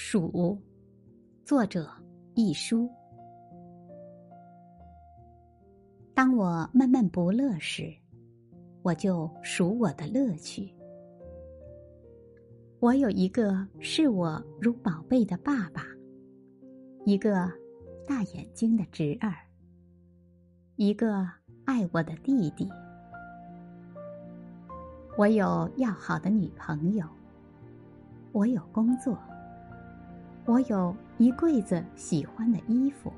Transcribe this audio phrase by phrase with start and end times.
[0.00, 0.56] 数，
[1.44, 1.90] 作者
[2.36, 2.88] 一书。
[6.14, 7.92] 当我闷闷不乐时，
[8.82, 10.72] 我就数我的乐趣。
[12.78, 15.82] 我有一个视我如宝贝的爸爸，
[17.04, 17.50] 一个
[18.06, 19.34] 大眼睛的侄儿，
[20.76, 21.28] 一个
[21.64, 22.68] 爱我的弟弟。
[25.18, 27.04] 我有要好的女朋友，
[28.30, 29.18] 我有工作。
[30.48, 33.12] 我有一柜子喜欢的衣服，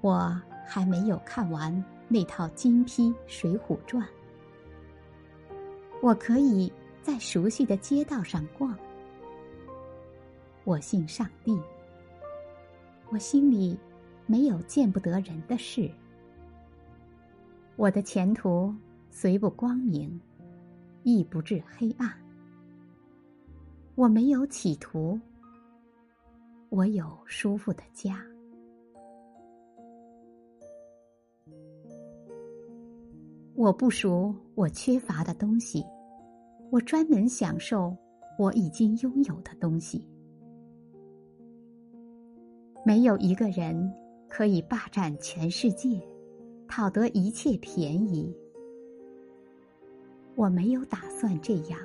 [0.00, 1.72] 我还没有看完
[2.08, 4.04] 那套金批《水浒传》。
[6.02, 8.76] 我可以在熟悉的街道上逛。
[10.64, 11.56] 我信上帝。
[13.10, 13.78] 我心里
[14.26, 15.88] 没有见不得人的事。
[17.76, 18.74] 我的前途
[19.12, 20.20] 虽不光明，
[21.04, 22.12] 亦不至黑暗。
[24.00, 25.20] 我没有企图，
[26.70, 28.24] 我有舒服的家。
[33.54, 35.84] 我不熟我缺乏的东西，
[36.70, 37.94] 我专门享受
[38.38, 40.08] 我已经拥有的东西。
[42.86, 43.92] 没有一个人
[44.30, 46.00] 可以霸占全世界，
[46.66, 48.34] 讨得一切便宜。
[50.36, 51.78] 我没有打算这样。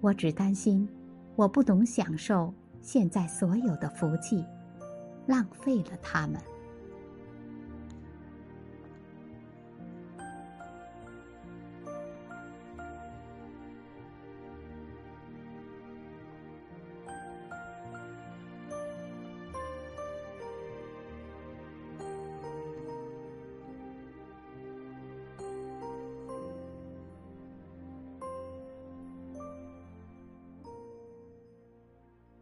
[0.00, 0.88] 我只担心，
[1.34, 4.44] 我不懂享受现在所有的福气，
[5.26, 6.40] 浪费了他们。